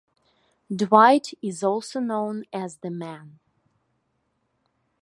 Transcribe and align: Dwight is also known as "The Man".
Dwight 0.75 1.31
is 1.43 1.61
also 1.63 1.99
known 1.99 2.45
as 2.51 2.77
"The 2.77 2.89
Man". 2.89 3.37